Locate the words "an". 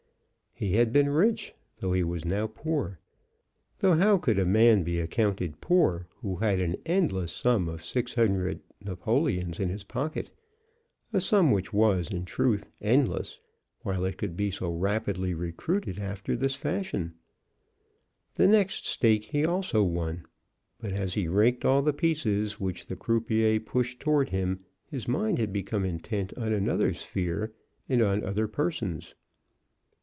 6.61-6.75